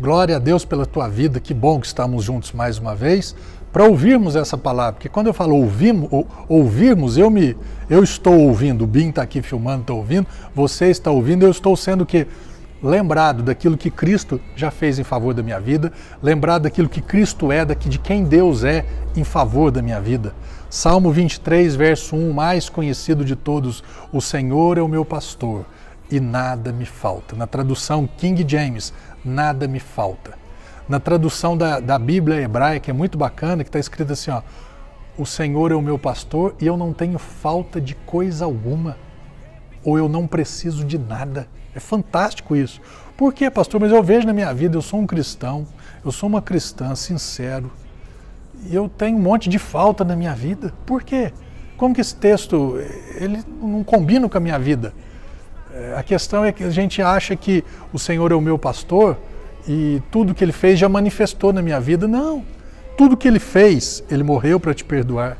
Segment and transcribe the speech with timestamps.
[0.00, 3.36] Glória a Deus pela tua vida, que bom que estamos juntos mais uma vez
[3.70, 4.94] para ouvirmos essa palavra.
[4.94, 7.54] Porque quando eu falo ouvimos, ou, ouvirmos, eu me
[7.90, 11.76] eu estou ouvindo, o Bim está aqui filmando, está ouvindo, você está ouvindo, eu estou
[11.76, 12.26] sendo que
[12.82, 15.92] lembrado daquilo que Cristo já fez em favor da minha vida,
[16.22, 20.32] lembrado daquilo que Cristo é, de quem Deus é em favor da minha vida.
[20.70, 25.66] Salmo 23, verso 1, mais conhecido de todos: O Senhor é o meu pastor
[26.10, 27.36] e nada me falta.
[27.36, 28.92] Na tradução King James,
[29.24, 30.38] nada me falta.
[30.88, 34.42] Na tradução da, da Bíblia hebraica, é muito bacana, que está escrito assim: ó,
[35.16, 38.96] O Senhor é o meu pastor e eu não tenho falta de coisa alguma,
[39.84, 41.46] ou eu não preciso de nada.
[41.74, 42.80] É fantástico isso.
[43.16, 43.80] Por quê, pastor?
[43.80, 45.66] Mas eu vejo na minha vida, eu sou um cristão,
[46.04, 47.70] eu sou uma cristã sincero,
[48.68, 50.72] e eu tenho um monte de falta na minha vida.
[50.84, 51.32] Por quê?
[51.76, 52.78] Como que esse texto
[53.14, 54.92] ele não combina com a minha vida?
[55.80, 59.16] É, a questão é que a gente acha que o Senhor é o meu pastor
[59.66, 62.06] e tudo que ele fez já manifestou na minha vida.
[62.06, 62.44] Não.
[62.98, 65.38] Tudo que ele fez, ele morreu para te perdoar.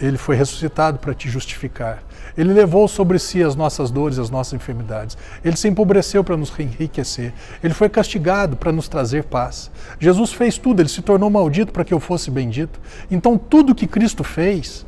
[0.00, 2.02] Ele foi ressuscitado para te justificar.
[2.38, 5.18] Ele levou sobre si as nossas dores, as nossas enfermidades.
[5.44, 7.34] Ele se empobreceu para nos enriquecer.
[7.62, 9.70] Ele foi castigado para nos trazer paz.
[9.98, 12.80] Jesus fez tudo, ele se tornou maldito para que eu fosse bendito.
[13.10, 14.86] Então, tudo que Cristo fez,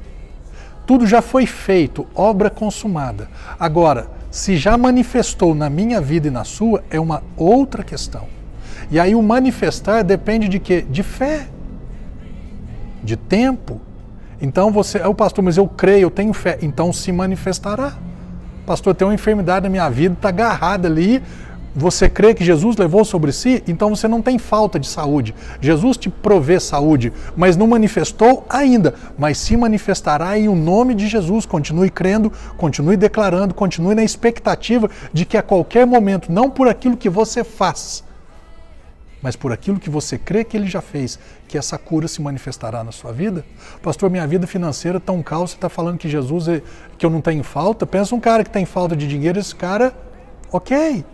[0.87, 3.29] tudo já foi feito, obra consumada.
[3.61, 8.27] Agora, se já manifestou na minha vida e na sua, é uma outra questão.
[8.91, 10.87] E aí o manifestar depende de quê?
[10.89, 11.49] De fé,
[13.05, 13.79] de tempo.
[14.41, 17.93] Então você, é o pastor, mas eu creio, eu tenho fé, então se manifestará.
[18.65, 21.23] Pastor, tem uma enfermidade na minha vida, está agarrada ali,
[21.75, 25.35] você crê que Jesus levou sobre si, então você não tem falta de saúde.
[25.61, 31.09] Jesus te provê saúde, mas não manifestou ainda, mas se manifestará em o nome de
[31.09, 31.47] Jesus.
[31.47, 36.97] Continue crendo, continue declarando, continue na expectativa de que a qualquer momento, não por aquilo
[36.97, 38.05] que você faz,
[39.23, 42.83] mas por aquilo que você crê que ele já fez, que essa cura se manifestará
[42.83, 43.45] na sua vida.
[43.81, 46.61] Pastor, minha vida financeira está um caos, você está falando que Jesus é,
[46.99, 47.87] que eu não tenho falta?
[47.87, 49.95] Pensa um cara que tem falta de dinheiro, esse cara,
[50.51, 51.05] ok,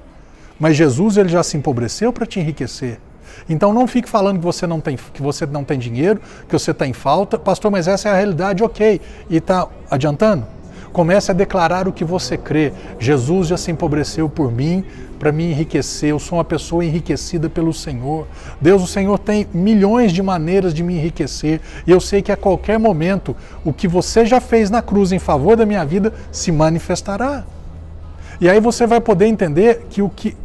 [0.58, 2.98] mas Jesus ele já se empobreceu para te enriquecer.
[3.48, 6.70] Então não fique falando que você não tem, que você não tem dinheiro, que você
[6.70, 7.38] está em falta.
[7.38, 9.00] Pastor, mas essa é a realidade, ok.
[9.30, 10.46] E está adiantando?
[10.92, 12.72] Comece a declarar o que você crê.
[12.98, 14.84] Jesus já se empobreceu por mim,
[15.18, 16.10] para me enriquecer.
[16.10, 18.26] Eu sou uma pessoa enriquecida pelo Senhor.
[18.60, 21.60] Deus, o Senhor tem milhões de maneiras de me enriquecer.
[21.86, 25.18] E eu sei que a qualquer momento o que você já fez na cruz em
[25.18, 27.44] favor da minha vida se manifestará.
[28.40, 30.36] E aí você vai poder entender que o que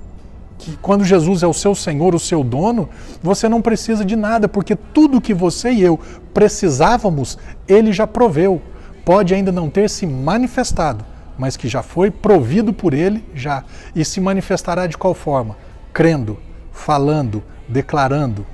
[0.63, 2.89] que quando Jesus é o seu Senhor, o seu dono,
[3.21, 5.99] você não precisa de nada, porque tudo que você e eu
[6.33, 7.37] precisávamos,
[7.67, 8.61] ele já proveu.
[9.03, 11.03] Pode ainda não ter se manifestado,
[11.37, 13.65] mas que já foi provido por ele já.
[13.93, 15.57] E se manifestará de qual forma?
[15.91, 16.39] Crendo,
[16.71, 18.45] falando, declarando,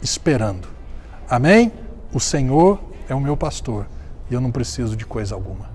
[0.00, 0.68] esperando.
[1.28, 1.70] Amém?
[2.12, 3.86] O Senhor é o meu pastor
[4.30, 5.73] e eu não preciso de coisa alguma.